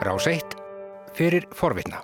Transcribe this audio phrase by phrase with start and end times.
[0.00, 0.40] Rás 1
[1.12, 1.98] fyrir forvitna.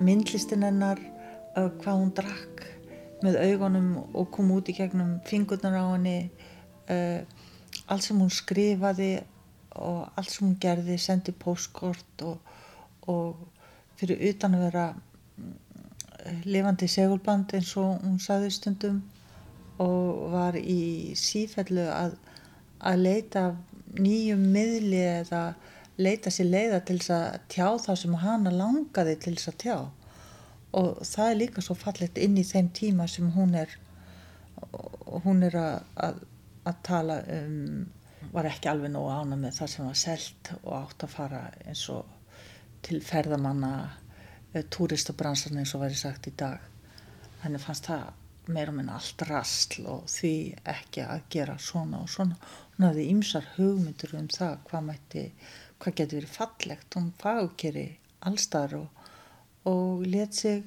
[0.00, 0.96] Myndlistin hennar,
[1.52, 2.62] uh, hvað hún drakk
[3.26, 6.30] með augunum og kom út í gegnum fingurnar á henni,
[6.88, 7.20] uh,
[7.84, 9.18] allt sem hún skrifaði
[9.76, 12.40] og allt sem hún gerði, sendi postkort og,
[13.04, 13.36] og
[14.00, 15.52] fyrir utan að vera mm,
[16.48, 19.04] lifandi segulband eins og hún saði stundum
[19.82, 22.16] og var í sífellu að,
[22.78, 23.44] að leita
[23.98, 25.44] nýjum miðli eða
[25.98, 29.76] leita sér leiða til þess að tjá það sem hana langaði til þess að tjá.
[30.74, 33.76] Og það er líka svo fallet inn í þeim tíma sem hún er
[35.24, 36.24] hún er að, að,
[36.66, 37.84] að tala um
[38.34, 41.84] var ekki alveg nógu ána með það sem var selt og átt að fara eins
[41.92, 42.08] og
[42.84, 43.72] til ferðamanna
[44.52, 46.58] eh, túristabransan eins og væri sagt í dag.
[47.44, 48.08] Henni fannst það
[48.52, 50.34] meira minn allt rastl og því
[50.74, 52.38] ekki að gera svona og svona.
[52.74, 55.24] Hún hafði ymsar hugmyndur um það hvað mætti,
[55.78, 56.96] hvað getur verið fallegt.
[56.98, 57.86] Hún fagkeri
[58.28, 59.04] allstar og,
[59.70, 60.64] og let sig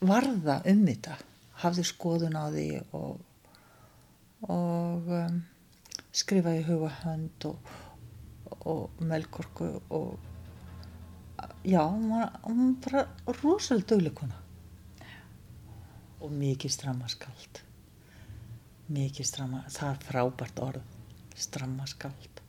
[0.00, 1.18] varða um þetta
[1.62, 3.24] hafði skoðun á því og
[4.46, 5.38] og um,
[6.14, 7.70] skrifaði hugahönd og,
[8.70, 10.18] og melkorku og
[11.64, 14.47] já, hún var, hún var bara rosalega dögleikona
[16.20, 17.62] og mikið strammaskald.
[18.92, 20.94] Mikið stramma það er frábært orð.
[21.38, 22.40] Strammaskald.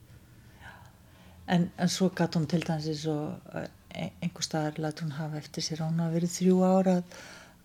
[1.50, 5.40] En, en svo gatt hún til dæmis eins og eh, einhver staðar lætt hún hafa
[5.40, 7.14] eftir sér hún hafa verið þrjú ára að,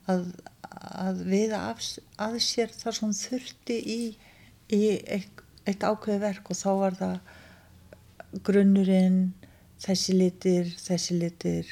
[0.10, 0.24] að,
[1.06, 1.82] að við af,
[2.26, 4.00] að sér þar sem hún þurfti í,
[4.74, 4.82] í
[5.18, 6.50] eitt, eitt ákveði verk.
[6.50, 9.22] Og þá var það grunnurinn
[9.86, 11.72] þessi litir, þessi litir.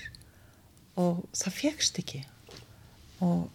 [1.02, 2.24] Og það fegst ekki.
[3.26, 3.50] Og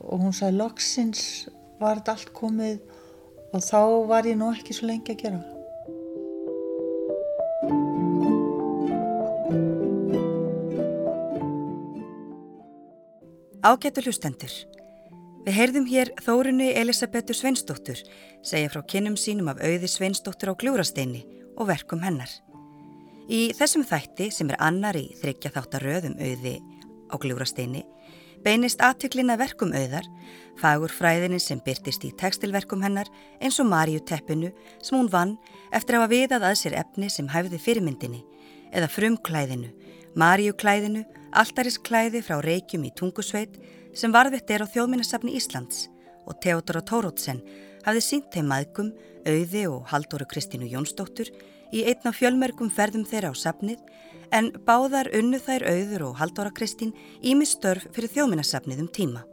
[0.00, 1.24] og hún sagði loksins
[1.80, 2.78] var þetta allt komið
[3.54, 5.42] og þá var ég nú ekki svo lengi að gera.
[13.64, 14.54] Ágættu hlustendur.
[15.44, 18.02] Við heyrðum hér Þórunni Elisabetu Sveinsdóttur
[18.44, 21.22] segja frá kynnum sínum af auði Sveinsdóttur á Gljúrasteini
[21.56, 22.28] og verkum hennar.
[23.24, 26.58] Í þessum þætti sem er annar í þryggja þáttaröðum auði
[27.08, 27.84] á Gljúrasteini
[28.44, 30.04] beinist aðtöklina verkum auðar,
[30.60, 33.08] fagur fræðinin sem byrtist í tekstilverkum hennar
[33.40, 34.52] eins og Marju teppinu
[34.84, 35.36] sem hún vann
[35.72, 38.20] eftir að hafa viðað að sér efni sem hæfði fyrirmyndinni
[38.74, 39.72] eða frumklæðinu,
[40.14, 43.56] Marju klæðinu, alltarisklæði frá Reykjum í Tungusveit
[43.96, 45.88] sem varðvitt er á þjóðminnarsafni Íslands
[46.28, 47.40] og Theodora Tórótsen
[47.84, 48.92] hafði sínt þeim maðgum,
[49.24, 51.30] auði og Haldóru Kristínu Jónsdóttur
[51.74, 53.80] í einn af fjölmerkum ferðum þeirra á safnið
[54.32, 59.24] en báðar unnu þær auður og Haldóra Kristín ími störf fyrir þjóminasafnið um tíma.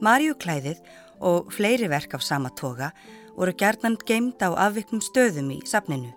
[0.00, 0.80] Marjuklæðið
[1.20, 2.92] og fleiri verk af sama toga
[3.36, 6.12] voru gerðnan geimt á afviknum stöðum í safninu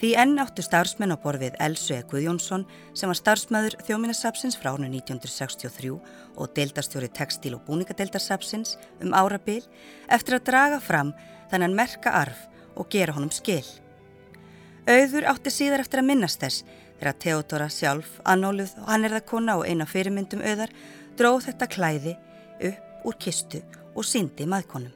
[0.00, 2.02] því enn áttu starfsmenn á borfið Elsu E.
[2.10, 2.64] Guðjónsson
[2.98, 9.62] sem var starfsmæður þjóminasafsins frá árnu 1963 og deildarstjóri textil- og búningadeildarsafsins um árabil
[10.10, 11.14] eftir að draga fram
[11.52, 13.64] þannan merka arf og gera honum skil.
[14.84, 16.64] Auður átti síðar eftir að minnast þess
[16.98, 20.70] Þegar Theodora sjálf, annóluð og hann er það kona og eina fyrirmyndum auðar,
[21.18, 22.14] dróð þetta klæði
[22.70, 23.60] upp úr kistu
[23.94, 24.92] og síndi maðkonum.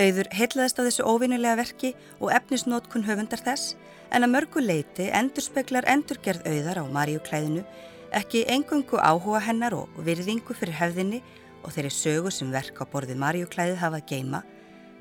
[0.00, 3.74] Auður heitlaðist á þessu óvinnilega verki og efnisnótkun höfundar þess,
[4.12, 7.64] en að mörgu leiti endurspeglar endurgerð auðar á Maríuklæðinu,
[8.12, 11.22] ekki engungu áhuga hennar og virðingu fyrir hefðinni
[11.62, 14.42] og þeirri sögu sem verk á borði Maríuklæði hafað geima,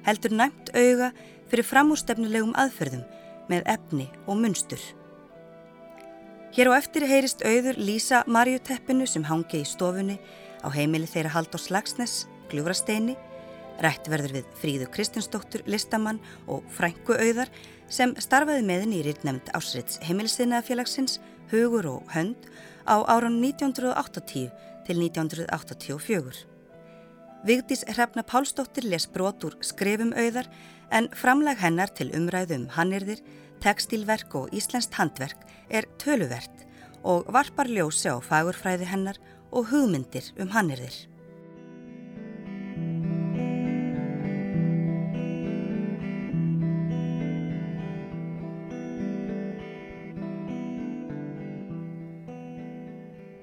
[0.07, 1.12] heldur næmt auga
[1.51, 3.03] fyrir framústefnulegum aðferðum
[3.51, 4.81] með efni og munstur.
[6.51, 10.17] Hér á eftir heyrist auður Lísa Marjuteppinu sem hangi í stofunni
[10.59, 13.13] á heimili þeirra Haldur Slagsnes, Gljúfrasteini,
[13.79, 16.19] rætt verður við Fríðu Kristinsdóttur, listamann
[16.51, 17.47] og frængu auðar
[17.88, 21.22] sem starfaði meðin í rýrnemnd ásriðs heimilisinnaðafélagsins
[21.53, 22.51] Hugur og Hönd
[22.83, 24.51] á áran 1980
[24.89, 26.44] til 1984.
[27.47, 30.51] Vigdís Hrefna Pálsdóttir les brot úr skrifum auðar
[30.92, 33.24] en framlag hennar til umræðum um hannirðir
[33.62, 36.66] Tekstilverk og íslenskt handverk er töluvert
[37.06, 39.22] og varpar ljósi á fagurfræði hennar
[39.52, 40.96] og hugmyndir um hannirðir.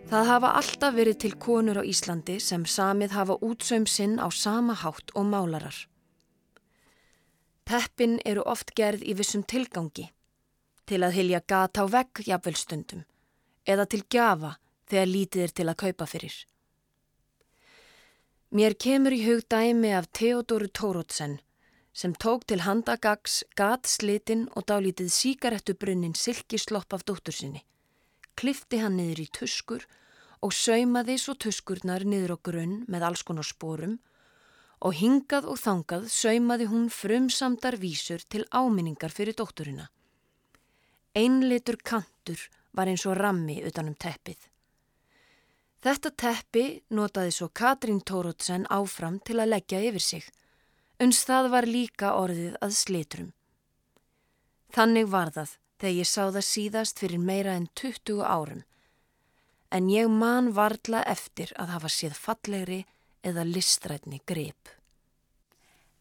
[0.09, 4.73] Það hafa alltaf verið til konur á Íslandi sem samið hafa útsaum sinn á sama
[4.73, 5.77] hátt og málarar.
[7.69, 10.07] Teppin eru oft gerð í vissum tilgangi,
[10.89, 13.03] til að hilja gata á vegg jafnvel stundum,
[13.69, 14.55] eða til gjafa
[14.89, 16.37] þegar lítið er til að kaupa fyrir.
[18.57, 21.37] Mér kemur í hug dæmi af Theodoru Tórótsen
[21.93, 27.65] sem tók til handagags, gat slitinn og dálítið síkarettubrunnin silkislopp af dóttur sinni.
[28.39, 29.85] Klifti hann niður í tuskur
[30.41, 33.99] og saumaði svo tuskurnar niður á grunn með alls konar spórum
[34.79, 39.89] og hingað og þangað saumaði hún frumsamdar vísur til áminningar fyrir dótturina.
[41.19, 44.39] Einlitur kantur var eins og rammi utanum teppið.
[45.83, 50.25] Þetta teppi notaði svo Katrín Tórótsen áfram til að leggja yfir sig,
[50.99, 53.33] uns það var líka orðið að slitrum.
[54.75, 58.65] Þannig var það þegar ég sá það síðast fyrir meira en 20 árum,
[59.71, 62.81] en ég man varla eftir að hafa séð fallegri
[63.27, 64.79] eða listrætni grip.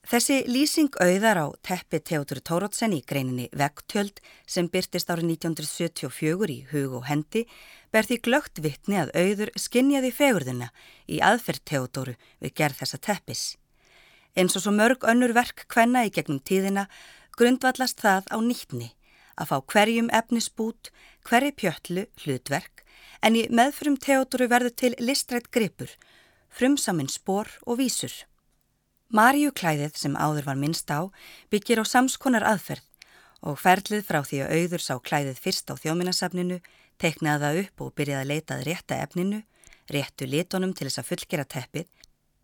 [0.08, 6.62] Þessi lýsing auðar á teppi Teodor Tórótsen í greininni Vegtjöld sem byrtist árið 1974 í
[6.69, 7.42] hug og hendi
[7.92, 10.69] ber því glögt vittni að auður skinnjaði fegurðuna
[11.12, 13.44] í aðferð Teodoru við gerð þessa teppis.
[14.40, 16.88] Eins og svo mörg önnur verk hvenna í gegnum tíðina
[17.36, 18.94] grundvallast það á nýttni
[19.36, 20.94] að fá hverjum efnisbút,
[21.28, 22.86] hverju pjötlu hlutverk
[23.20, 25.92] en í meðfrum Teodoru verður til listrætt gripur,
[26.57, 28.13] frumsaminn spór og vísur.
[29.13, 31.06] Marjuklæðið sem áður var minnst á
[31.54, 32.88] byggir á samskonar aðferð
[33.45, 36.57] og ferlið frá því að auður sá klæðið fyrst á þjóminasafninu,
[36.98, 39.44] teiknaði það upp og byrjaði að leitað rétta efninu,
[39.94, 41.88] réttu litónum til þess að fullgera teppið,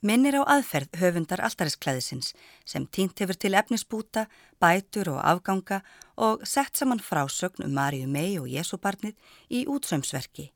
[0.05, 2.33] minnir á aðferð höfundar altarisklæðisins
[2.69, 4.27] sem týnt hefur til efnisbúta,
[4.61, 5.81] bætur og afganga
[6.15, 9.17] og sett saman frásögn um Marju mei og Jésúbarnið
[9.49, 10.51] í útsömsverki.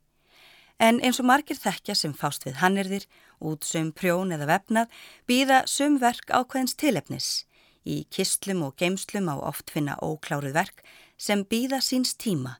[0.78, 3.08] En eins og margir þekkja sem fást við hannirðir,
[3.42, 4.94] útsum, prjón eða vefnað,
[5.30, 7.30] býða sumverk ákveðins tilefnis.
[7.88, 10.84] Í kistlum og geimslum á oft finna ókláruð verk
[11.18, 12.58] sem býða síns tíma.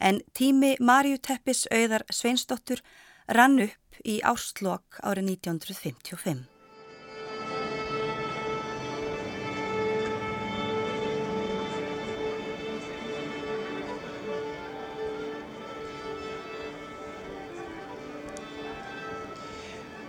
[0.00, 2.82] En tími Marju Teppis auðar Sveinsdóttur
[3.28, 6.53] rann upp í ástlokk árið 1955.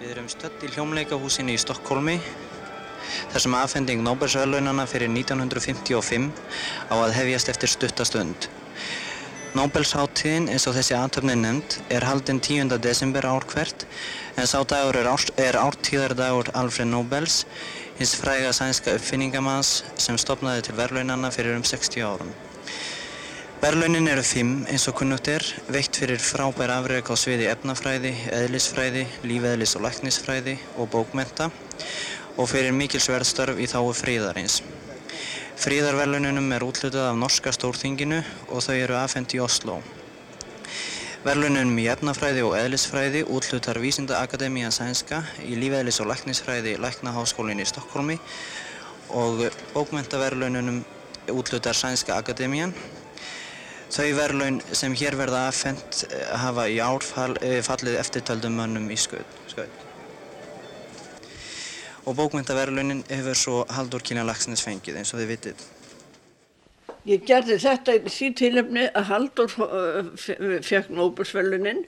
[0.06, 2.14] Við erum stödd í hljómleikahúsinni í Stokkólmi
[3.32, 6.28] þar sem aðfending Nóbelsverðlaunana fyrir 1955
[6.94, 8.46] á að hefjast eftir stuttastönd.
[9.58, 12.78] Nóbelsháttíðin, eins og þessi aðtöfni nefnd, er haldinn 10.
[12.86, 13.88] desember ár hvert
[14.38, 17.42] en sá dagur er, ár, er ártíðardagur Alfred Nobels,
[17.98, 22.30] hins fræga sænska uppfinningamanns sem stopnaði til verðlaunana fyrir um 60 árum.
[23.62, 29.06] Verðlaunin eru fimm eins og kunnugt er, veitt fyrir frábær afreg á sviði efnafræði, eðlisfræði,
[29.24, 31.48] lífeðlis og læknisfræði og bókmenta
[32.36, 34.60] og fyrir mikilsverðstörf í þáu fríðarins.
[35.64, 38.18] Fríðarverðlaununum er útlutað af norska stórþinginu
[38.50, 39.78] og þau eru afhengt í Oslo.
[41.24, 48.20] Verðlaununum í efnafræði og eðlisfræði útlutar Vísindaakademían Sænska í lífeðlis og læknisfræði Læknaháskólinn í Stokkólmi
[49.16, 50.84] og bókmentaverðlaununum
[51.32, 52.76] útlutar Sænska Akademían
[53.96, 56.02] Þau verðlaun sem hér verða aðfendt
[56.42, 59.78] hafa í ár fall, fallið eftirtöldum mönnum í skaut.
[62.04, 65.64] Og bókmyndaverðlaunin hefur svo Haldur Kílan Lagsnes fengið eins og þið vitið.
[67.08, 69.56] Ég gerði þetta í því tilöfni að Haldur
[70.66, 71.86] fekk Nóbelsverðlunin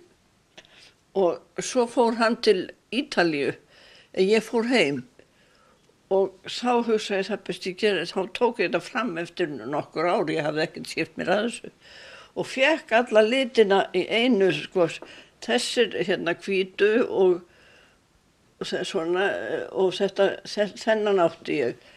[1.17, 3.51] og svo fór hann til Ítalíu
[4.13, 5.03] en ég fór heim
[6.13, 10.37] og þá hugsaði það best ég gerði, þá tók ég þetta fram eftir nokkur ári,
[10.37, 11.71] ég hafði ekkert skipt mér að þessu.
[12.37, 14.87] Og fekk alla litina í einu, sko,
[15.43, 17.39] þessir hérna kvítu og,
[18.61, 19.29] og svona,
[19.73, 20.29] og þetta,
[20.79, 21.87] þennan átti ég,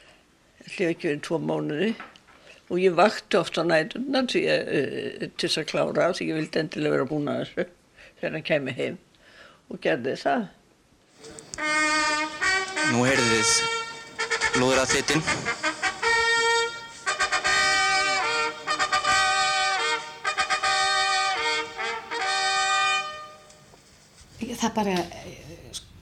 [0.70, 1.92] hljóði ekki verið tvo mánuði.
[2.70, 4.68] Og ég vakti ofta nætuna ég,
[5.34, 7.66] til þess að klára því ég vildi endilega vera búin að þessu
[8.20, 9.00] þegar hann kemi heim
[9.70, 10.48] og gerði það.
[12.90, 13.79] Nú heyrðu þið
[14.58, 15.22] lúðraþitinn.
[24.60, 24.94] Það bara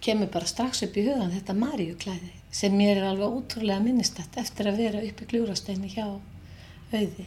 [0.02, 4.70] kemur bara strax upp í hugan þetta Maríuklæði sem mér er alveg útrúlega minnistætt eftir
[4.70, 7.26] að vera upp í gljúrasteinu hjá auði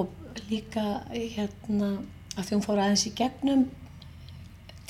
[0.00, 0.10] og
[0.50, 1.92] líka hérna
[2.36, 3.66] að því hún fór aðeins í gegnum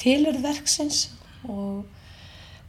[0.01, 1.03] tilurverksins
[1.51, 1.85] og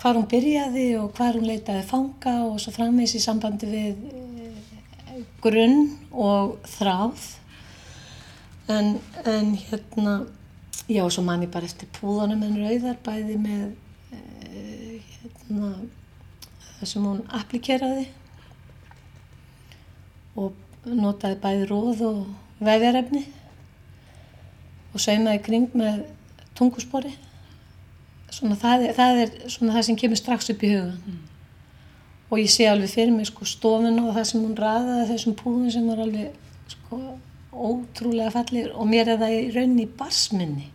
[0.03, 5.22] hvar hún byrjaði og hvar hún leitaði fanga og svo framvegs í sambandi við eh,
[5.39, 7.24] grunn og þráð.
[8.74, 10.17] En, en hérna
[10.91, 13.63] já svo man ég bara eftir púðanum en rauðar bæði með
[14.12, 15.72] e, hérna
[16.79, 18.05] það sem hún applikeraði
[20.36, 22.24] og notaði bæði róð og
[22.63, 23.24] vefjarefni
[24.91, 26.03] og saumaði kring með
[26.60, 27.13] tunguspori
[28.44, 31.20] svona, það, er, það er svona það sem kemur strax upp í hugan mm.
[32.30, 35.74] og ég sé alveg fyrir mig sko stofun og það sem hún ræðaði þessum púðum
[35.74, 37.02] sem var alveg sko
[37.54, 40.70] ótrúlega fallir og mér er það í rauninni í barsminni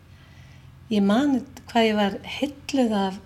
[0.92, 3.18] ég mani hvað ég var hilluð af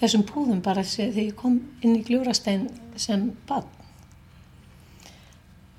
[0.00, 2.68] þessum púðum bara þegar ég kom inn í gljúrastein
[3.00, 3.70] sem bann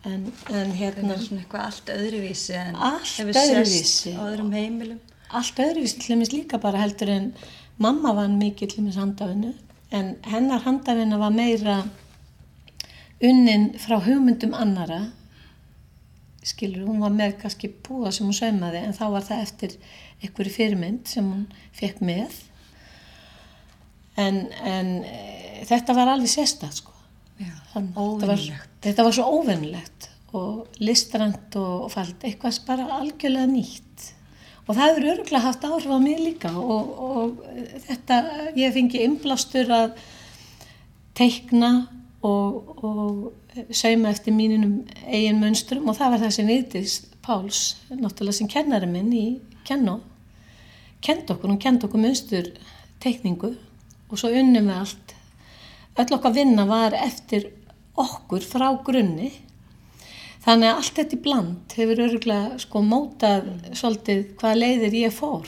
[0.05, 4.15] en, en hérna er svona eitthvað allt öðruvísi allt öðruvísi.
[4.15, 5.01] á öðrum heimilum.
[5.35, 7.31] Allt öðruvísi til dæmis líka bara heldur en
[7.81, 9.53] mamma var mikið til dæmis handafinu
[9.95, 11.83] en hennar handafina var meira
[13.23, 15.05] unnin frá hugmyndum annara
[16.45, 19.77] skilur, hún var með kannski búða sem hún saumaði en þá var það eftir
[20.21, 22.35] einhverju fyrirmynd sem hún fekk með.
[24.21, 25.15] En, en e,
[25.67, 26.93] þetta var alveg sérstætt sko.
[27.41, 28.43] Já, Þann, þetta, var,
[28.85, 32.23] þetta var svo óvennilegt og listrand og fælt.
[32.27, 33.84] Eitthvað bara algjörlega nýtt
[34.65, 37.43] og það hefur öruglega haft áhrif á mig líka og, og
[37.87, 38.21] þetta,
[38.57, 39.99] ég fengi inblástur að
[41.15, 41.71] teikna
[42.25, 48.37] og, og sauma eftir mínunum eigin mönsturum og það var það sem viðtis Páls, náttúrulega
[48.37, 49.27] sem kennari minn í
[49.65, 49.95] Kennó
[51.05, 52.49] kend okkur, hún kend okkur mönstur
[53.03, 53.53] teikningu
[54.09, 55.13] og svo unnum við allt.
[55.95, 57.49] Öll okkar vinna var eftir
[57.99, 59.31] okkur frá grunni
[60.45, 65.47] Þannig að allt þetta í bland hefur öruglega sko mótað svolítið hvað leiðir ég fór.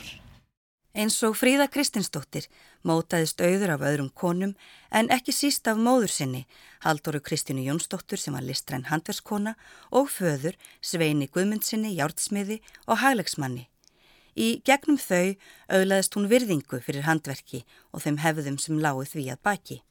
[0.97, 2.47] Eins og Fríða Kristinsdóttir
[2.81, 4.55] mótaðist auður af öðrum konum
[4.89, 6.41] en ekki síst af móður sinni,
[6.81, 9.53] Halldóru Kristínu Jónsdóttur sem var listræn handverskona
[9.93, 13.67] og föður Sveini Guðmundsinni, Jártsmiði og Haglegsmanni.
[14.33, 15.37] Í gegnum þau
[15.69, 19.83] auðlaðist hún virðingu fyrir handverki og þeim hefðum sem láið því að baki.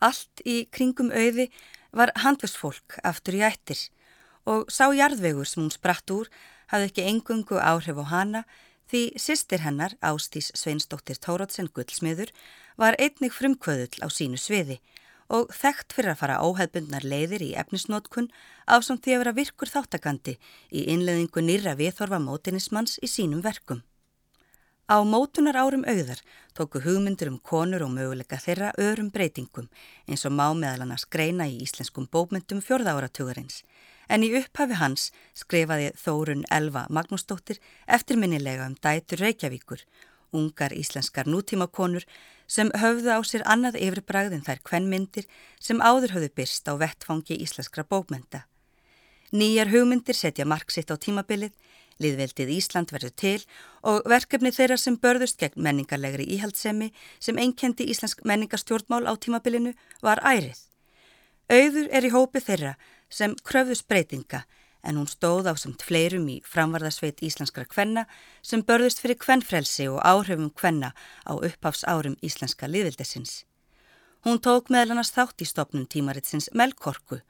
[0.00, 1.50] Allt í kringum auði
[1.92, 3.90] var handversfólk aftur í ættir
[4.48, 6.30] og sá jarðvegur sem hún spratt úr
[6.72, 8.44] hafði ekki engungu áhrif á hana
[8.92, 12.32] því sýstir hennar, Ástís Sveinsdóttir Tórótsen Gullsmiður,
[12.76, 14.80] var einnig frumkvöðull á sínu sviði
[15.32, 18.28] og þekkt fyrir að fara óheðbundnar leiðir í efnisnótkun
[18.68, 20.34] á samt því að vera virkur þáttakandi
[20.68, 23.80] í innleðingu nýra viðþorfa mótinismanns í sínum verkum.
[24.92, 26.20] Á mótunar árum auðar
[26.58, 29.70] tóku hugmyndir um konur og möguleika þeirra örum breytingum
[30.04, 33.62] eins og má meðal annars greina í íslenskum bókmyndum fjörða áratugurins
[34.12, 37.60] en í upphafi hans skrifaði Þórun Elva Magnúsdóttir
[37.96, 39.80] eftirminnilega um dætur Reykjavíkur,
[40.36, 42.04] ungar íslenskar nútímakonur
[42.46, 45.28] sem höfðu á sér annað yfirbræð en þær kvennmyndir
[45.60, 48.44] sem áður höfðu byrst á vettfangi íslenskra bókmynda.
[49.32, 51.54] Nýjar hugmyndir setja marksitt á tímabilið,
[52.02, 53.38] liðveldið Ísland verður til
[53.88, 56.90] og verkefni þeirra sem börðust gegn menningarlegri íhaldsemi
[57.20, 59.72] sem einkendi íslensk menningarstjórnmál á tímabilinu
[60.04, 60.58] var ærið.
[61.52, 62.74] Auður er í hópi þeirra
[63.12, 64.42] sem kröfðus breytinga
[64.82, 68.06] en hún stóð á samt fleirum í framvarðasveit íslenskra kvenna
[68.42, 70.90] sem börðust fyrir kvennfrelsi og áhrifum kvenna
[71.22, 73.44] á upphafs árum íslenska liðvildesins.
[74.26, 77.20] Hún tók meðal annars þátt í stopnum tímaritsins Melkorku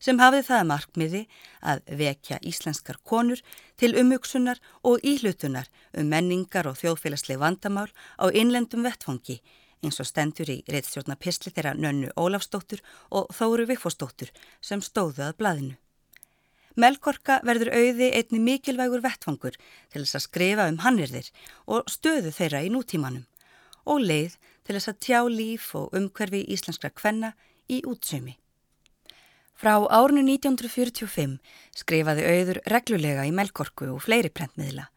[0.00, 1.22] sem hafið það markmiði
[1.64, 3.40] að vekja íslenskar konur
[3.80, 7.88] til umhugsunar og íhlutunar um menningar og þjóðfélagsleg vandamál
[8.20, 9.40] á innlendum vettfangi
[9.84, 15.36] eins og stendur í reittstjórna pisli þeirra Nönnu Ólafsdóttur og Þóru Viffosdóttur sem stóðu að
[15.40, 15.76] blaðinu.
[16.74, 19.54] Melkorka verður auði einni mikilvægur vettfangur
[19.92, 21.28] til þess að skrifa um hannirðir
[21.70, 23.28] og stöðu þeirra í nútímanum
[23.84, 27.34] og leið til þess að tjá líf og umhverfi íslenskra kvenna
[27.70, 28.34] í útsömi.
[29.54, 31.38] Frá árnu 1945
[31.78, 34.88] skrifaði auður reglulega í Melkorku og fleiri prentmiðla.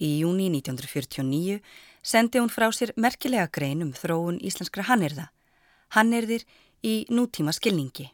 [0.00, 1.60] Í júni 1949
[2.02, 5.28] sendi hún frá sér merkilega grein um þróun íslenskra hannirða,
[5.96, 6.46] hannirðir
[6.82, 8.10] í nútíma skilningi.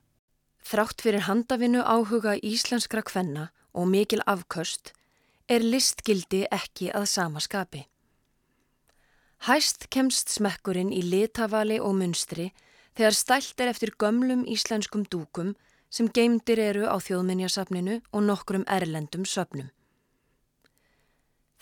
[0.66, 4.92] Þrátt fyrir handavinu áhuga íslenskra kvenna og mikil afköst
[5.48, 7.84] er listgildi ekki að sama skapi.
[9.46, 12.48] Hæst kemst smekkurinn í litavali og munstri
[12.96, 15.54] þegar stælt er eftir gömlum íslenskum dúkum
[15.90, 19.70] sem geimdir eru á þjóðminjasafninu og nokkrum erlendum söpnum.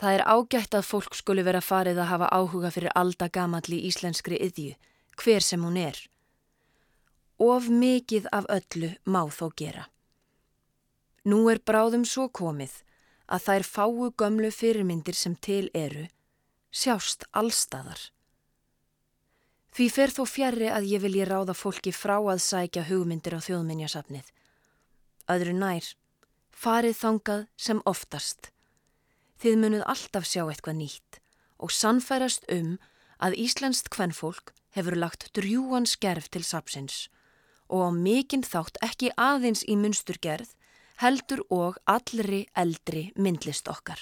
[0.01, 4.73] Það er ágætt að fólk skuli vera farið að hafa áhuga fyrir aldagamalli íslenskri yðju,
[5.15, 5.99] hver sem hún er.
[7.39, 9.87] Of mikið af öllu má þó gera.
[11.25, 12.81] Nú er bráðum svo komið
[13.25, 16.05] að þær fáu gömlu fyrirmyndir sem til eru
[16.75, 17.99] sjást allstaðar.
[19.75, 24.27] Því fer þó fjari að ég vilji ráða fólki frá að sækja hugmyndir á þjóðminjasafnið.
[25.31, 25.87] Öðru nær,
[26.51, 28.51] farið þangað sem oftast.
[29.45, 31.17] Þið munuð alltaf sjá eitthvað nýtt
[31.61, 32.79] og sannfærast um
[33.21, 36.95] að Íslenskt kvennfólk hefur lagt drjúan skerf til sapsins
[37.69, 40.55] og á mikinn þátt ekki aðeins í munsturgerð
[41.03, 44.01] heldur og allri eldri myndlist okkar.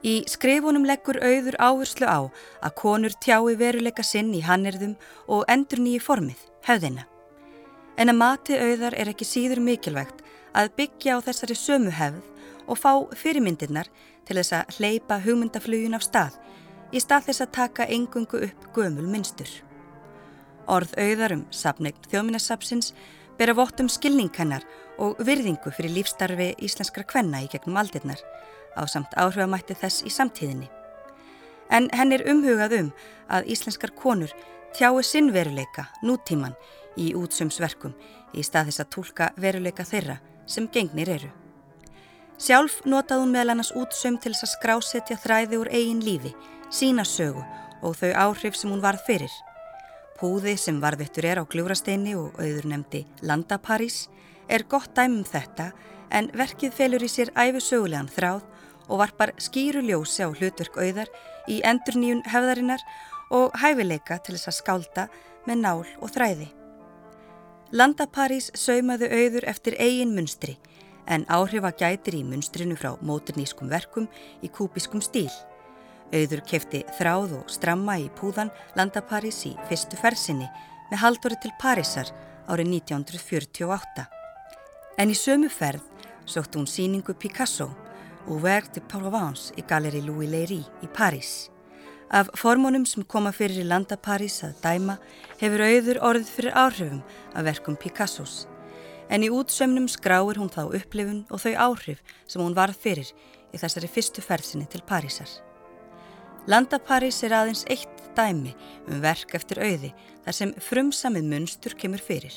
[0.00, 2.20] Í skrifunum leggur auður áherslu á
[2.64, 4.94] að konur tjái veruleika sinn í hannirðum
[5.28, 7.04] og endur nýju formið, höfðina.
[8.00, 10.22] En að mati auðar er ekki síður mikilvægt
[10.56, 12.24] að byggja á þessari sömu hefð
[12.64, 13.90] og fá fyrirmyndirnar
[14.24, 16.38] til þess að hleypa hugmyndaflugin af stað
[16.96, 19.50] í stað þess að taka engungu upp gömul minnstur.
[20.70, 22.94] Orð auðarum sapnegn þjóminnarsapsins
[23.36, 24.64] bera vott um skilningennar
[25.00, 28.20] og virðingu fyrir lífstarfi íslenskra kvenna í gegnum aldirnar
[28.76, 30.68] á samt áhrifamætti þess í samtíðinni.
[31.70, 32.92] En henn er umhugað um
[33.30, 34.32] að íslenskar konur
[34.74, 36.56] tjái sinn veruleika, nútíman,
[36.98, 37.94] í útsumsverkum
[38.34, 40.18] í stað þess að tólka veruleika þeirra
[40.50, 41.30] sem gengnir eru.
[42.40, 46.32] Sjálf notaði hún meðal annars útsum til þess að skrásetja þræði úr eigin lífi,
[46.72, 47.42] sína sögu
[47.84, 49.32] og þau áhrif sem hún varð fyrir.
[50.20, 54.08] Púði sem varðvittur er á gljúrasteini og auður nefndi Landaparís
[54.48, 55.70] er gott dæmum þetta
[56.10, 58.42] en verkið felur í sér æfisögulegan þráð
[58.90, 61.10] og varpar skýru ljósi á hlutverk auðar
[61.48, 62.82] í endurníun hefðarinnar
[63.30, 65.04] og hæfileika til þess að skálda
[65.46, 66.48] með nál og þræði.
[67.70, 70.56] Landaparís saumaðu auður eftir eigin munstri
[71.06, 74.08] en áhrifa gætir í munstrinu frá móturnískum verkum
[74.42, 75.30] í kúbiskum stíl.
[76.10, 80.48] Auður kefti þráð og stramma í púðan Landaparís í fyrstu fersinni
[80.90, 82.10] með haldori til Parísar
[82.50, 84.06] árið 1948.
[84.98, 85.86] En í sömu ferð
[86.26, 87.70] sótt hún síningu Picasso
[88.30, 91.50] og Verk de Provence í Galeri Louis Leiry í París.
[92.10, 94.96] Af formunum sem koma fyrir í landa París að dæma
[95.40, 97.02] hefur auður orðið fyrir áhrifum
[97.34, 98.46] af verkum Picassos.
[99.10, 103.10] En í útsömnum skráir hún þá upplifun og þau áhrif sem hún varð fyrir
[103.50, 105.30] í þessari fyrstu ferðsinni til Parísar.
[106.46, 108.54] Landa París er aðeins eitt dæmi
[108.86, 109.90] um verk eftir auði
[110.24, 112.34] þar sem frumsamið munstur kemur fyrir.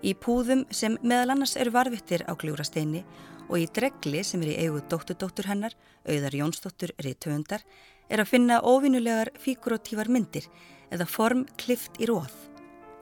[0.00, 3.04] Í púðum sem meðal annars eru varvittir á gljúrasteini
[3.50, 5.74] og í dregli sem er í eigu dótturdóttur hennar,
[6.06, 7.64] auðar Jónsdóttur Ríðtöfundar,
[8.08, 10.46] er að finna ofinulegar fíkurotívar myndir
[10.94, 12.32] eða form klift í róð,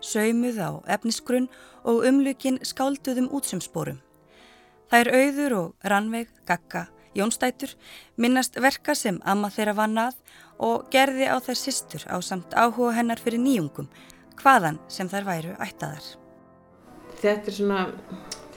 [0.00, 1.48] saumuð á efnisgrunn
[1.84, 4.00] og umlukin skálduðum útsumsporum.
[4.88, 7.72] Það er auður og rannveig, gagga, Jónstætur
[8.20, 10.18] minnast verka sem amma þeirra vannað
[10.62, 13.88] og gerði á þær sýstur á samt áhuga hennar fyrir nýjungum,
[14.38, 16.04] hvaðan sem þær væru ættaðar.
[17.18, 17.80] Þetta er svona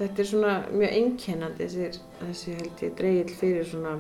[0.02, 3.96] þetta er svona mjög einkennandi þessi, þessi held ég dreigil fyrir svona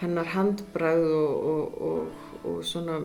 [0.00, 2.98] hennar handbræð og, og, og, og svona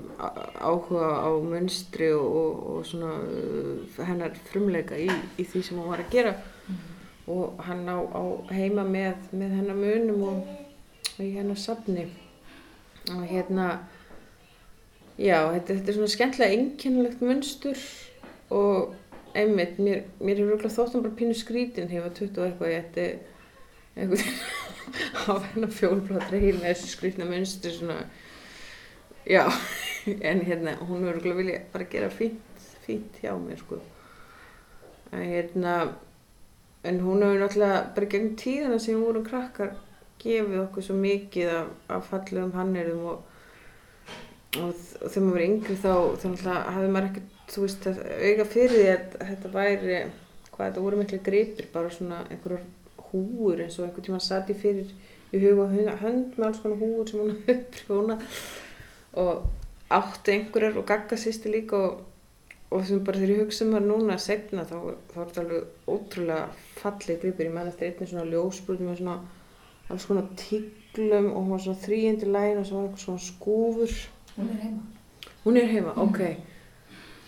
[0.60, 5.08] áhuga á munstri og svona uh, hennar frumleika í,
[5.40, 6.82] í því sem hún var að gera mm.
[7.32, 12.10] og hann á, á heima með, með hennar munum og í hennar safni
[13.12, 13.68] og hérna
[15.16, 17.86] já, þetta, þetta er svona skemmtilega einkennilegt munstur
[18.52, 18.98] og
[19.38, 23.08] einmitt, mér, mér er rúglega þóttan bara pínu skrítin hefur 20 eitthvað ég ætti
[23.96, 24.36] einhvern
[25.28, 27.98] á hennar fjólblad reyð með þessu skrítna munstri svona.
[29.28, 29.46] Já,
[30.30, 33.80] en hérna hún verður rúglega vilja bara gera fínt fínt hjá mér sko.
[35.12, 35.76] En hérna
[36.84, 39.76] en hún hefur náttúrulega bara gegn tíðana sem hún voru krakkar
[40.22, 43.22] gefið okkur svo mikið af, af fallegum hannirum og,
[44.62, 48.46] og, og þegar maður verið yngri þá þannig að hafði maður ekkert þú veist, auka
[48.48, 49.98] fyrir því að þetta væri,
[50.52, 52.68] hvað þetta voru miklu gripir, bara svona einhverjar
[53.12, 54.94] húur eins og einhvern tíma satt ég fyrir
[55.32, 55.68] í huga
[56.02, 58.18] hönd með alls konar húur sem hún hafði upprjóna
[59.22, 59.44] og
[59.92, 62.00] átti einhverjar og gagga sýsti líka og,
[62.72, 64.78] og sem bara þegar ég hugsa um það núna að segna þá,
[65.12, 66.48] þá er þetta alveg ótrúlega
[66.80, 69.20] fallið gripir, ég menn eftir einnig svona ljósbrúð með svona
[69.92, 74.00] alls konar tíglum og hún var svona þrýjandi læn og svo var eitthvað svona skúfur
[74.32, 74.82] Hún er heima.
[75.44, 76.20] Hún er heima, ok.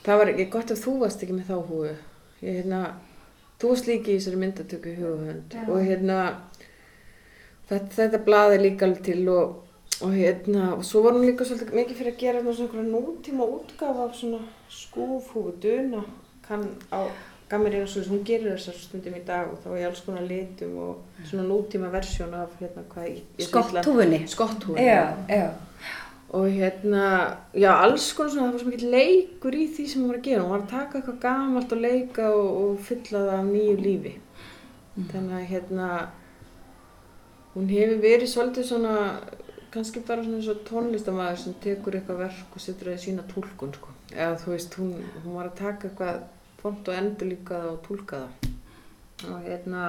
[0.03, 1.91] Það var ekki gott að þú varst ekki með þá húu.
[2.43, 2.79] Ég, hérna,
[3.61, 6.17] þú varst líki í þessari myndatöku í hugahönd og hérna
[7.69, 9.53] þetta, þetta blaði líka alveg til og,
[10.03, 14.09] og hérna og svo var hún líka svolítið mikið fyrir að gera svona nútíma útgafa
[14.09, 16.03] af svona skúfhúu, duna
[16.43, 17.07] kann á
[17.47, 20.75] gammir einu svona, hún gerir þessar stundum í dag og þá er alls konar litum
[20.83, 23.45] og svona nútíma versjón af hérna hvað ég...
[23.47, 24.25] Skotthúfunni.
[24.27, 24.89] Skotthúfunni.
[24.89, 25.53] Já, já
[26.33, 27.05] og hérna,
[27.53, 30.27] já alls konar svona, það var svo mikið leikur í því sem hún var að
[30.27, 33.75] gera, hún var að taka eitthvað gamalt og leika og, og fylla það af nýju
[33.83, 34.13] lífi.
[34.93, 35.07] Mm.
[35.09, 35.87] þannig að hérna
[37.55, 38.97] hún hefur verið svolítið svona
[39.73, 43.73] kannski bara svona svona tónlistamæður sem tekur eitthvað verk og setur það í sína tólkun
[43.73, 44.91] sko, eða þú veist hún,
[45.23, 46.19] hún var að taka eitthvað
[46.61, 48.51] font og endur líka það og tólka það.
[49.23, 49.87] Og hérna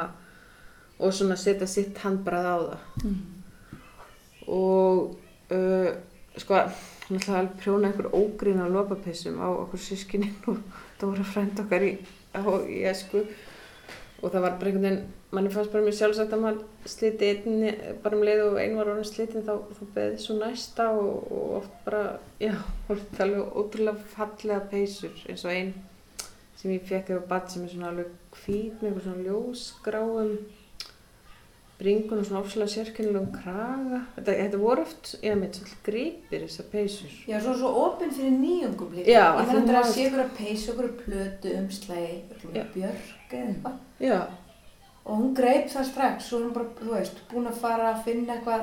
[0.98, 2.88] og svona setja sitt handbrað á það.
[3.04, 3.20] Mm.
[4.54, 5.14] og
[5.56, 5.92] uh,
[6.40, 6.60] sko,
[7.08, 10.62] ætlaði að prjóna einhver ógrín á lopapissum á okkur sískininn og
[10.98, 13.26] það voru frænd okkar í, í esku.
[14.24, 17.72] Og það var bara einhvern veginn, manni fannst bara mér sjálfsagt að maður sliti einni,
[18.00, 21.56] bara um leið og einn var orðin slitin þá, þá beði svo næsta og, og
[21.58, 22.04] oft bara,
[22.40, 22.54] já,
[22.88, 25.74] hort alveg ótrúlega fallega peysur eins og einn
[26.56, 30.36] sem ég fekk eða badd sem er svona alveg hvít með svona ljósgráum
[31.78, 34.00] bringun og svona ofslega sérkennilegum kraga.
[34.16, 37.16] Þetta, þetta voru oft, ég veit, svolítið gripir þessar peysur.
[37.28, 39.10] Já, svo svo opinn fyrir nýjungum líka.
[39.10, 42.16] Já, Ég þú að sé ykkur að peysa, ykkur að plötu, umslægi,
[42.76, 43.78] björk eða eitthvað.
[44.00, 44.18] Já,
[45.04, 48.04] Og hún greip það strax, svo er hún bara, þú veist, búin að fara að
[48.06, 48.62] finna eitthvað,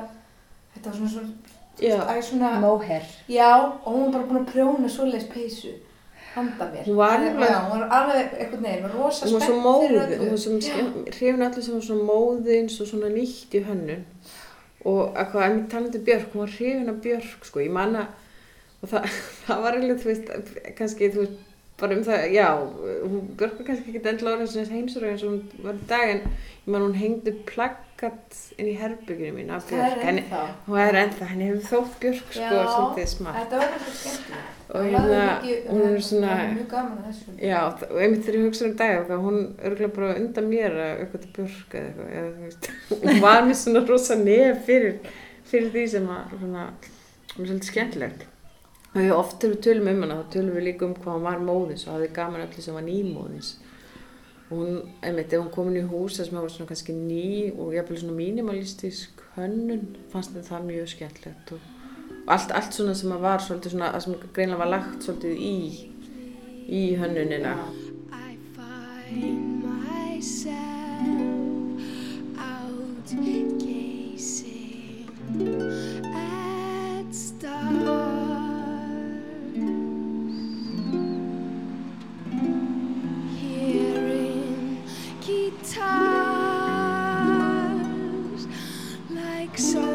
[0.74, 3.04] þetta var svona svona, svona, Móher.
[3.30, 5.76] já, og hún var bara búin að prjóna svoleiðis peysu,
[6.34, 6.84] handa mér.
[6.86, 8.62] Hún var Alveg- alveg eitthvað
[8.94, 10.30] rosa Hún var svo móði, fyrir hún öllu.
[10.30, 11.14] var svo Já.
[11.18, 14.04] hrifin allir sem var svona móði eins og svona nýtt í hönnun
[14.84, 18.06] og eitthvað, en mér talandi Björk, hún var hrifin af Björk, sko, ég manna
[18.82, 19.08] og það,
[19.46, 21.51] það var eiginlega, þú veist, kannski, þú veist,
[21.82, 22.46] bara um það, já,
[23.02, 26.10] hún Björk var kannski ekki endilega orðin svona heimsröð eins og hún var í dag,
[26.14, 26.20] en
[26.62, 30.42] ég man hún hengdi plaggat inn í herbygginu mín af Það Björk, er henni, ennþá.
[30.68, 33.38] hún er ennþá, henni hefur þótt Björk, sko, Já, svolítið smart.
[33.42, 34.48] Þetta var eitthvað skemmtilegt.
[34.72, 37.34] Og Það hérna, var hún er svona- það var Mjög gaman að þessu.
[37.44, 41.18] Já, og einmitt þegar ég hugsa um dag þá hún örgulega bara undan mér að
[41.18, 42.70] til björk eða eitthvað, eða þú veist,
[43.04, 44.94] hún var mér svona rosa nef fyrir,
[45.50, 46.64] fyrir því sem að svona,
[47.34, 48.24] hún er svolítið skemmtilegt.
[48.92, 51.40] Og oft þegar við tölum um hana, þá tölum við líka um hvað hún var
[51.40, 53.50] móðins og hafði gaman öllu sem var nýmóðins.
[54.50, 56.92] Og hún, einmitt, ef hún kom inn í hús þar sem það var svona kannski
[56.96, 61.62] ný og jafnvel svona minimalistísk hönnun, fannst þetta það mjög skemmtilegt og,
[62.26, 65.56] allt, allt svona sem að var svolítið svona, það sem greinlega var lagt svolítið í,
[66.68, 67.54] í hönnunina.
[68.12, 71.08] I find myself
[72.36, 73.08] out
[73.56, 75.08] gazing
[76.12, 78.21] at stars,
[85.72, 85.96] guitars
[89.10, 89.91] like someone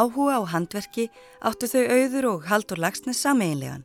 [0.00, 1.10] Áhuga á handverki
[1.44, 3.82] áttu þau auður og Haldur Lagsnes sameinlegan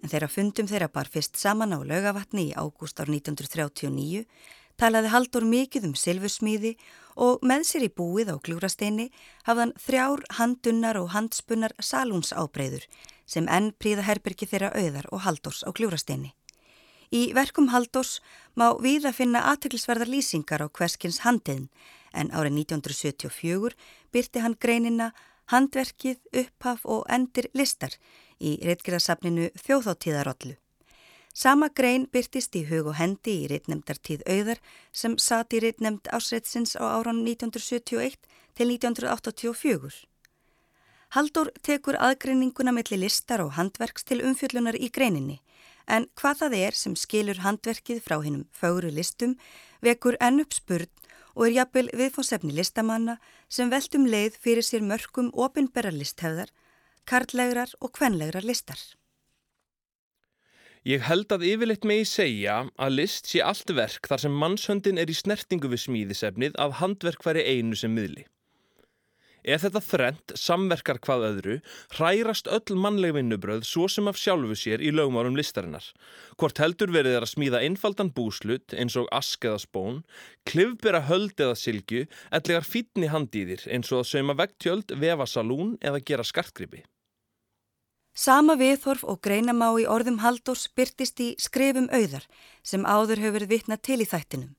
[0.00, 4.22] en þegar fundum þeirra bar fyrst saman á laugavatni í ágúst ár 1939
[4.80, 6.72] talaði Haldur mikið um silfursmíði
[7.20, 9.10] og með sér í búið á gljúrasteini
[9.44, 12.88] hafðan þrjár handunnar og handspunnar salúnsábreyður
[13.28, 16.32] sem enn príða herbergi þeirra auðar og Haldurs á gljúrasteini.
[17.12, 18.22] Í verkum Haldurs
[18.56, 21.68] má við að finna aðteklisverðar lýsingar á hverskins handiðn
[22.16, 23.76] en árið 1974
[24.14, 25.12] byrti hann greinina
[25.48, 27.94] Handverkið, upphaf og endir listar
[28.36, 30.58] í reitgerðarsafninu Þjóðháttíðarollu.
[31.32, 34.60] Sama grein byrtist í hug og hendi í reitnemndartíð auðar
[34.92, 38.18] sem sat í reitnemnd ásreitsins á áran 1971
[38.58, 40.04] til 1984.
[41.16, 45.38] Haldur tekur aðgreininguna milli listar og handverks til umfjöllunar í greininni
[45.88, 49.38] en hvað það er sem skilur handverkið frá hinnum fögru listum
[49.80, 50.90] vekur enn upp spurn
[51.38, 53.16] og er jafnvel viðfónsefni listamanna
[53.48, 56.50] sem veltum leið fyrir sér mörgum opinberra listhefðar,
[57.06, 58.80] karlægrar og kvenlegrar listar.
[60.88, 65.10] Ég held að yfirleitt megi segja að list sé allt verk þar sem mannshöndin er
[65.10, 68.26] í snertingu við smíðisefnið að handverk væri einu sem miðli.
[69.46, 71.56] Ef þetta þrent samverkar hvað öðru,
[71.94, 75.86] hrærast öll mannleg vinnubröð svo sem af sjálfu sér í lögmárum listarinnar.
[76.38, 80.02] Hvort heldur verið er að smíða einfaldan búslut eins og ask eða spón,
[80.48, 86.02] klifbera höld eða sylgju, ellegar fítni handýðir eins og að sauma vegtjöld, vefa salún eða
[86.02, 86.82] gera skartgripi.
[88.18, 92.26] Sama viðhorf og greinamá í orðum Haldós byrtist í skrifum auðar
[92.66, 94.56] sem áður hefur verið vitna til í þættinum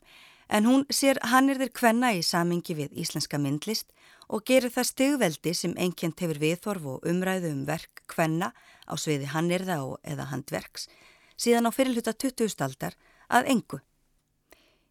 [0.50, 3.92] en hún sér hannirðir kvenna í samingi við íslenska myndlist
[4.30, 8.52] og gerir það stigveldi sem einkjent hefur viðhorf og umræðu um verk kvenna
[8.86, 10.88] á sviði hannirða og eða handverks
[11.40, 12.62] síðan á fyrirluta 20.
[12.62, 12.98] aldar
[13.30, 13.80] að engu.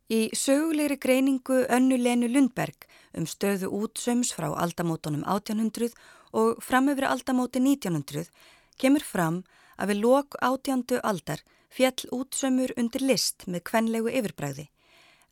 [0.09, 5.93] Í sögulegri greiningu Önnu Lenu Lundberg um stöðu útsöms frá aldamótonum 1800
[6.33, 8.31] og fram yfir aldamóti 1900
[8.81, 9.43] kemur fram
[9.77, 14.69] að við lok átjándu aldar fjall útsömmur undir list með kvenlegu yfirbræði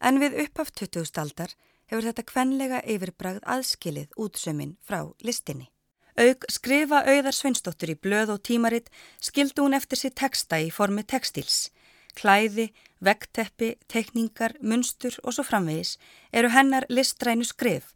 [0.01, 1.09] en við upphaft 20.
[1.23, 1.57] aldar
[1.90, 5.70] hefur þetta kvenlega yfirbragð aðskilið útsömmin frá listinni.
[6.16, 8.87] Aug skrifa auðar Sveinsdóttur í blöð og tímaritt
[9.20, 11.68] skildu hún eftir sér texta í formi textils.
[12.16, 12.70] Klæði,
[13.05, 15.99] vegteppi, tekningar, munstur og svo framvegis
[16.33, 17.92] eru hennar listrænu skrif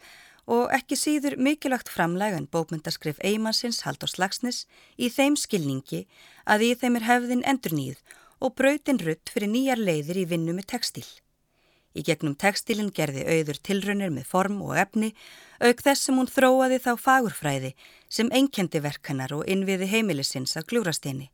[0.50, 4.66] og ekki síður mikilvægt framlega en bókmyndaskrif Eymansins Haldur Slagsnes
[4.98, 6.04] í þeim skilningi
[6.44, 8.04] að í þeim er hefðin endurnýð
[8.40, 11.06] og brautin rutt fyrir nýjar leiðir í vinnu með textil.
[11.90, 15.10] Í gegnum textilin gerði auður tilraunir með form og efni,
[15.58, 17.72] auk þess sem hún þróaði þá fagurfræði
[18.08, 21.30] sem einkendi verkanar og innviði heimilisins að gljúrasteini.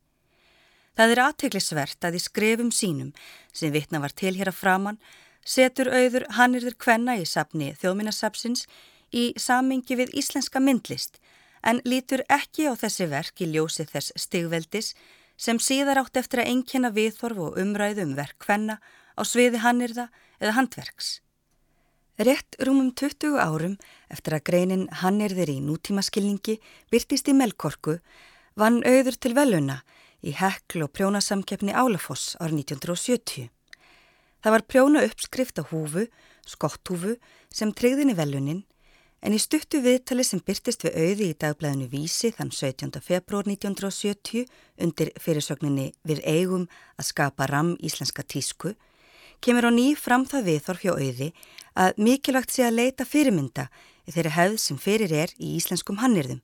[0.97, 3.13] Það er aðteglisvert að í skrefum sínum,
[3.53, 5.01] sem vitna var til hér að framann,
[5.45, 8.65] setur auður hannirður kvenna í sapni þjóðminnasapsins
[9.13, 11.21] í samingi við íslenska myndlist,
[11.61, 14.95] en lítur ekki á þessi verk í ljósi þess stigveldis
[15.37, 18.79] sem síðar átt eftir að einkenna viðþorf og umræðu um verk kvenna
[19.17, 21.21] á sviði hannirða eða handverks.
[22.17, 23.75] Rétt rúmum 20 árum
[24.09, 26.55] eftir að greinin Hannirðir í nútímaskilningi
[26.93, 27.99] byrtist í Melkorku
[28.57, 29.83] vann auður til veluna
[30.25, 33.51] í hekl og prjónasamkeppni Álafoss árið 1970.
[34.41, 36.07] Það var prjóna uppskrift á húfu,
[36.49, 37.19] skotthúfu,
[37.53, 38.65] sem treyðin í velunin
[39.21, 42.97] en í stuttu viðtali sem byrtist við auði í dagblæðinu Vísi þann 17.
[43.05, 44.49] februar 1970
[44.81, 48.73] undir fyrirsögninni Við eigum að skapa ram íslenska tísku
[49.41, 51.31] kemur á ný fram það viðþorf hjá auði
[51.77, 53.69] að mikilvægt sé að leita fyrirmynda
[54.07, 56.41] þeirri hefð sem fyrir er í íslenskum hannirðum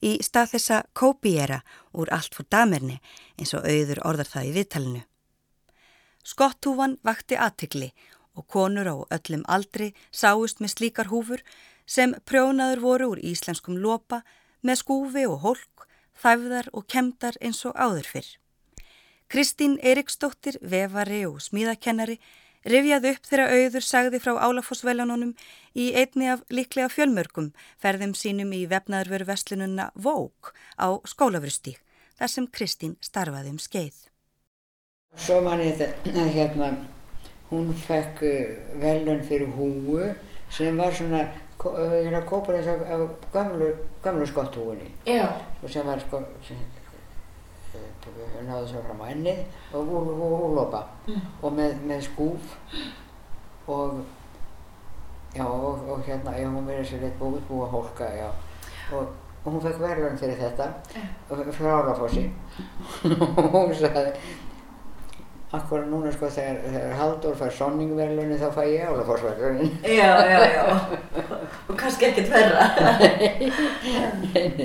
[0.00, 1.60] í stað þessa kópiera
[1.92, 2.98] úr allt fór damerni
[3.36, 5.02] eins og auður orðar það í viðtalinu.
[6.24, 7.90] Skottúfan vakti aðtikli
[8.38, 11.42] og konur á öllum aldri sáust með slíkar húfur
[11.86, 14.22] sem prjónaður voru úr íslenskum lopa
[14.62, 15.88] með skúfi og hólk,
[16.20, 18.39] þæfðar og kemdar eins og áður fyrr.
[19.30, 22.16] Kristín Eriksdóttir, vefari og smíðakennari,
[22.66, 25.36] rifjaði upp þegar auður sagði frá Álafossveljanunum
[25.78, 31.78] í einni af líklega fjölmörgum ferðum sínum í vefnaðurveru vestlununa Vók á skólafrustík,
[32.18, 34.02] þar sem Kristín starfaði um skeið.
[35.14, 36.72] Svo man ég þetta, hérna,
[37.52, 38.26] hún fekk
[38.82, 40.10] velun fyrir húu
[40.50, 41.22] sem var svona,
[41.62, 43.70] hérna, kópar þess af gamlu,
[44.02, 44.90] gamlu skotthúinni.
[45.06, 45.28] Já.
[45.62, 46.58] Og sem var sko, sem,
[48.46, 49.40] náðu svo fram á ennið
[49.76, 51.26] og úrlopa mm.
[51.42, 52.54] og með, með skúf.
[53.70, 54.00] Og
[55.34, 58.28] já og, og hérna, já hún verið sér leitt búið búið að hólka, já.
[58.96, 59.12] Og,
[59.44, 60.70] og hún fekk verðan fyrir þetta.
[61.54, 62.26] Frá Álafossi
[63.14, 64.16] og hún sagði
[65.50, 69.72] Akkur núna sko þegar, þegar Haldur fær sonningverlunni þá fæ ég álaforsverlunin.
[69.82, 70.62] Já, já, já.
[71.66, 72.68] Og kannski ekkert verra.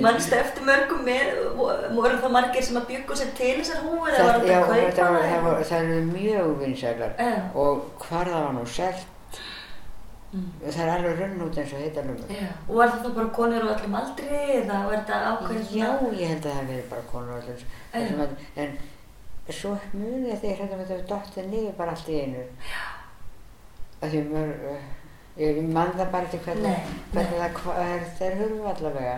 [0.04, 4.30] Mannstu eftir mörgum með, voru það margir sem að byggja sér til þessar húi eða
[4.30, 5.26] var þetta að kaupa?
[5.26, 7.44] Já, það, það eru mjög vinsælar yeah.
[7.58, 9.06] og hvar það var nú selt.
[10.30, 10.48] Mm.
[10.62, 12.30] Það er alveg runn út eins og heita lumur.
[12.30, 15.78] Já, og var þetta bara konur á öllum aldri eða var þetta ákveðin svona?
[15.82, 18.94] Já, ég held að það hef verið bara konur á öllum aldri.
[19.46, 22.44] Svo munið þegar hérna með þetta dóttið niður bara allt í einu.
[24.02, 24.64] Að því mörg
[25.38, 29.16] ég mann það bara til hvernig hvernig það er þeir hurfu allavega.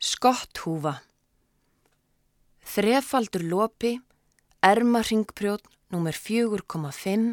[0.00, 0.94] Skotthúfa.
[2.70, 3.98] Þrefaldur lopi
[4.64, 6.16] Ermaringprjót nr.
[6.16, 7.30] 4,5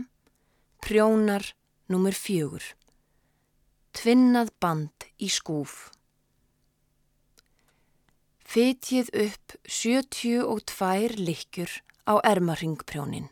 [0.86, 1.50] Prjónar
[1.90, 2.16] nr.
[2.16, 2.74] 4
[3.98, 5.88] Tvinnað band í skúf.
[8.48, 11.74] Fytjið upp 72 lykkjur
[12.08, 13.28] á ermaringprjónin.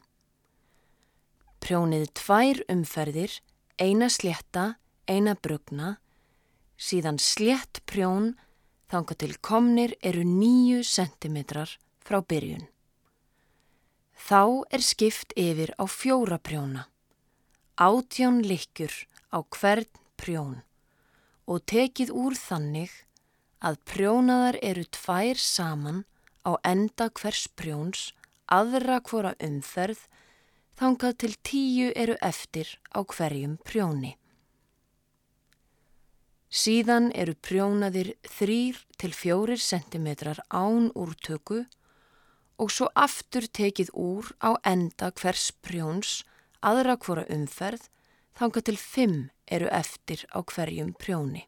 [1.64, 3.40] Prjónið tvær umferðir,
[3.82, 4.76] eina slétta,
[5.08, 5.96] eina brugna,
[6.78, 8.36] síðan slétt prjón
[8.92, 12.68] þanga til komnir eru nýju sentimetrar frá byrjun.
[14.16, 16.86] Þá er skipt yfir á fjóra prjóna,
[17.80, 18.94] átján lykkjur
[19.34, 20.62] á hvern prjón
[21.46, 22.94] og tekið úr þannig
[23.66, 26.04] að prjónaðar eru tvær saman
[26.46, 28.14] á enda hvers prjóns
[28.52, 30.06] aðra hvora umferð
[30.80, 34.16] þangað til tíu eru eftir á hverjum prjóni.
[36.56, 41.66] Síðan eru prjónaðir þrýr til fjórir sentimetrar án úrtöku
[42.62, 46.22] og svo aftur tekið úr á enda hvers prjóns
[46.64, 47.90] aðra hvora umferð
[48.40, 49.20] þangað til fimm
[49.52, 51.44] eru eftir á hverjum prjóni.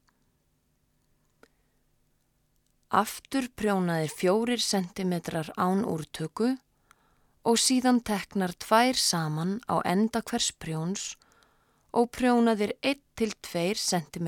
[2.88, 6.56] Aftur prjónaðir fjórir sentimetrar án úrtöku
[7.48, 11.14] og síðan teknar tvær saman á enda hvers prjóns
[11.96, 14.28] og prjónaðir 1-2 cm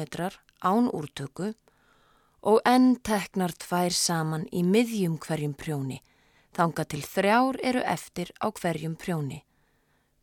[0.64, 1.52] án úrtöku
[2.42, 6.00] og enn teknar tvær saman í miðjum hverjum prjóni,
[6.56, 9.44] þanga til þrjár eru eftir á hverjum prjóni.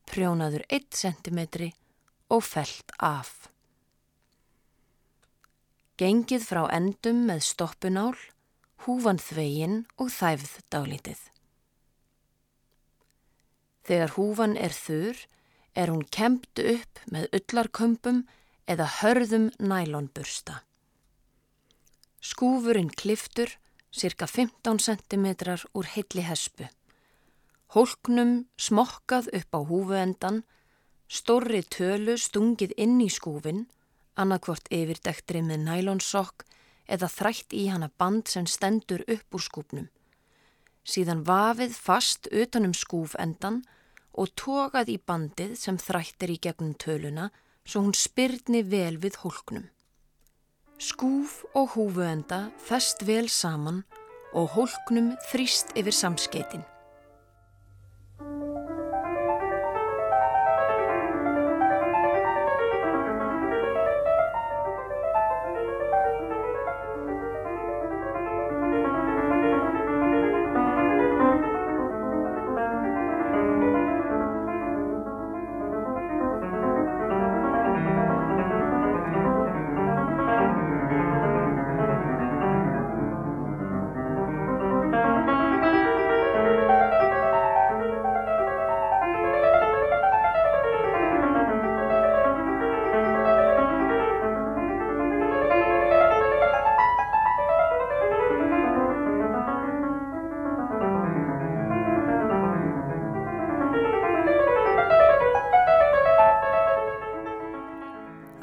[0.09, 1.41] Prjónaður 1 cm
[2.33, 3.51] og felt af.
[6.01, 8.17] Gengið frá endum með stoppunál,
[8.85, 11.36] húfan þvegin og þæfð dálítið.
[13.87, 15.19] Þegar húfan er þurr
[15.79, 18.25] er hún kempt upp með öllarkömpum
[18.67, 20.63] eða hörðum nælonbursta.
[22.19, 23.53] Skúfurinn kliftur
[23.95, 25.27] cirka 15 cm
[25.73, 26.67] úr heilli hespu.
[27.77, 30.43] Hólknum smokkað upp á húfuendan,
[31.07, 33.67] stórri tölu stungið inn í skúfin,
[34.19, 36.47] annarkvort yfirdektri með nælonsokk
[36.91, 39.89] eða þrætt í hana band sem stendur upp úr skúfnum.
[40.87, 43.63] Síðan vafið fast utanum skúfendan
[44.17, 47.31] og tókað í bandið sem þrættir í gegnum töluna
[47.67, 49.67] svo hún spyrni vel við hólknum.
[50.79, 53.83] Skúf og húfuenda fest vel saman
[54.37, 56.65] og hólknum þrýst yfir samskeitin.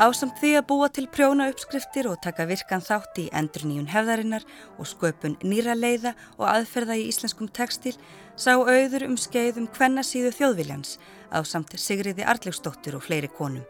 [0.02, 4.46] Ásamt því að búa til prjóna uppskriftir og taka virkan þátt í endur nýjun hefðarinnar
[4.82, 7.94] og sköpun nýra leiða og aðferða í íslenskum tekstil
[8.34, 10.96] sá auður um skeiðum kvennasíðu þjóðviljans
[11.30, 13.62] ásamt Sigriði Arlegsdóttir og fleiri konum.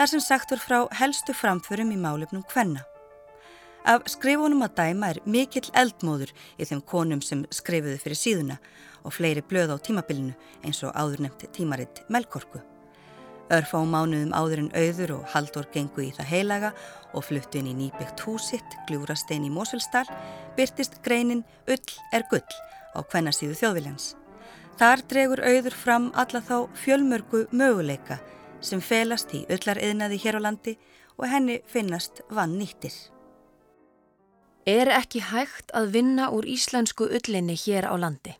[0.00, 2.86] Þar sem sagt var frá helstu framförum í málefnum kvenna.
[3.84, 8.60] Af skrifunum að dæma er mikill eldmóður í þeim konum sem skrifuðu fyrir síðuna
[9.04, 10.32] og fleiri blöð á tímabilinu
[10.64, 12.71] eins og áður nefndi tímaritt Melkorku.
[13.50, 16.70] Örfá mánuðum áður en auður og haldur gengu í það heilaga
[17.12, 20.06] og fluttu inn í nýbyggt húsitt, gljúrastein í Mosulstal,
[20.56, 22.46] byrtist greinin Ull er gull
[22.94, 24.12] á kvennasíðu þjóðviljans.
[24.80, 28.20] Þar dregur auður fram alla þá fjölmörgu möguleika
[28.62, 30.76] sem felast í ullariðnaði hér á landi
[31.18, 32.94] og henni finnast vann nýttir.
[34.66, 38.36] Er ekki hægt að vinna úr íslensku ullinni hér á landi?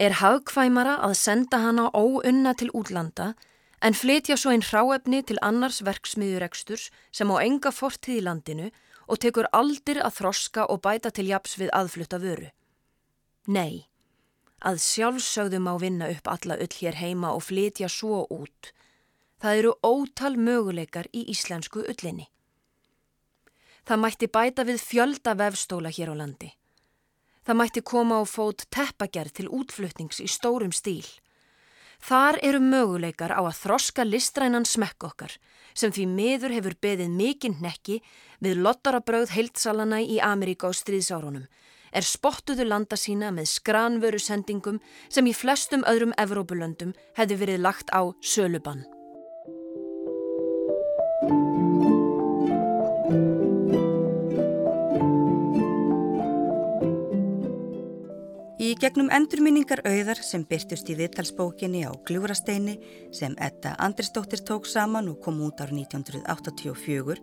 [0.00, 3.34] Er hagkvæmara að senda hana óunna til útlanda
[3.80, 8.70] en flytja svo einn hráefni til annars verksmiðureksturs sem á enga fortið í landinu
[9.10, 12.50] og tekur aldir að þroska og bæta til japs við aðflutta vöru.
[13.48, 13.86] Nei,
[14.60, 18.72] að sjálfsögðum á vinna upp alla öll hér heima og flytja svo út.
[19.40, 22.28] Það eru ótal möguleikar í íslensku öllinni.
[23.88, 26.52] Það mætti bæta við fjölda vefstóla hér á landi.
[27.48, 31.08] Það mætti koma á fót teppagerð til útflutnings í stórum stíl.
[32.00, 35.36] Þar eru möguleikar á að þroska listrænan smekk okkar
[35.74, 38.00] sem því miður hefur beðið mikinn nekki
[38.42, 41.46] við lottarabröð heiltsalana í Ameríka á stríðsárunum
[41.92, 47.90] er spottuðu landa sína með skranvöru sendingum sem í flestum öðrum Evrópulöndum hefði verið lagt
[47.90, 48.86] á sölubann.
[58.60, 62.74] Í gegnum endurminningar auðar sem byrtust í viðtalsbókinni á Gljúrasteini
[63.16, 67.16] sem Edda Andrisdóttir tók saman og kom út ár 1984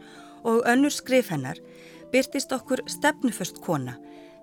[0.49, 1.61] og önnur skrif hennar
[2.09, 3.99] byrtist okkur stefnuföst kona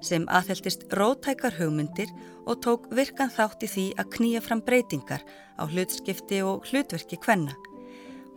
[0.06, 2.14] sem aðheltist rótækar hugmyndir
[2.46, 5.26] og tók virkan þátt í því að knýja fram breytingar
[5.58, 7.56] á hlutskipti og hlutverki kvenna.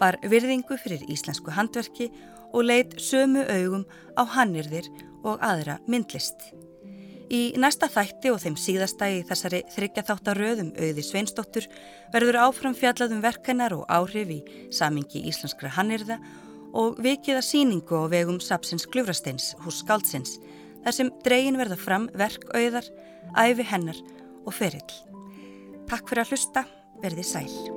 [0.01, 2.09] Bar virðingu fyrir íslensku handverki
[2.49, 3.85] og leit sömu augum
[4.17, 4.89] á hannirðir
[5.21, 6.55] og aðra myndlist.
[7.27, 11.67] Í næsta þætti og þeim síðasta í þessari þryggjatháttaröðum auði Sveinsdóttur
[12.13, 14.39] verður áfram fjallað um verkennar og áhrif í
[14.71, 16.21] samingi íslenskra hannirða
[16.77, 20.37] og vikið að síningu á vegum Sapsins Glúrasteins hús Skáldsins
[20.85, 22.87] þar sem dregin verða fram verkauðar,
[23.35, 23.99] æfi hennar
[24.45, 25.01] og ferill.
[25.87, 26.63] Takk fyrir að hlusta,
[27.03, 27.76] verði sæl.